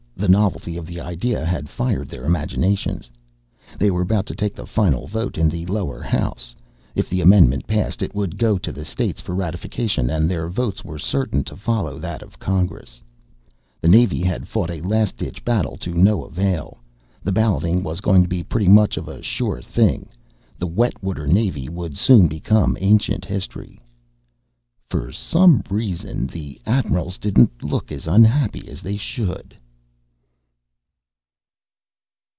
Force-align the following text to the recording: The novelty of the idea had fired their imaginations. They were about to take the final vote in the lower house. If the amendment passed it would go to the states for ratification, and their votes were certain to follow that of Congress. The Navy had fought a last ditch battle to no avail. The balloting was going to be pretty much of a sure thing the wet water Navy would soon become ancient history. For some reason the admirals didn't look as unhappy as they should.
The 0.17 0.27
novelty 0.27 0.77
of 0.77 0.85
the 0.85 1.01
idea 1.01 1.43
had 1.43 1.67
fired 1.67 2.07
their 2.07 2.25
imaginations. 2.25 3.09
They 3.79 3.89
were 3.89 4.03
about 4.03 4.27
to 4.27 4.35
take 4.35 4.53
the 4.53 4.67
final 4.67 5.07
vote 5.07 5.35
in 5.35 5.49
the 5.49 5.65
lower 5.65 5.99
house. 5.99 6.53
If 6.93 7.09
the 7.09 7.21
amendment 7.21 7.65
passed 7.65 8.03
it 8.03 8.13
would 8.13 8.37
go 8.37 8.59
to 8.59 8.71
the 8.71 8.85
states 8.85 9.19
for 9.19 9.33
ratification, 9.33 10.11
and 10.11 10.29
their 10.29 10.47
votes 10.47 10.85
were 10.85 10.99
certain 10.99 11.43
to 11.45 11.55
follow 11.55 11.97
that 11.97 12.21
of 12.21 12.37
Congress. 12.37 13.01
The 13.81 13.87
Navy 13.87 14.21
had 14.21 14.47
fought 14.47 14.69
a 14.69 14.79
last 14.81 15.17
ditch 15.17 15.43
battle 15.43 15.75
to 15.77 15.95
no 15.95 16.25
avail. 16.25 16.77
The 17.23 17.31
balloting 17.31 17.81
was 17.81 17.99
going 17.99 18.21
to 18.21 18.29
be 18.29 18.43
pretty 18.43 18.67
much 18.67 18.97
of 18.97 19.07
a 19.07 19.23
sure 19.23 19.59
thing 19.59 20.07
the 20.55 20.67
wet 20.67 21.01
water 21.03 21.25
Navy 21.25 21.67
would 21.67 21.97
soon 21.97 22.27
become 22.27 22.77
ancient 22.79 23.25
history. 23.25 23.81
For 24.87 25.11
some 25.11 25.63
reason 25.71 26.27
the 26.27 26.61
admirals 26.67 27.17
didn't 27.17 27.63
look 27.63 27.91
as 27.91 28.05
unhappy 28.05 28.67
as 28.67 28.83
they 28.83 28.97
should. 28.97 29.57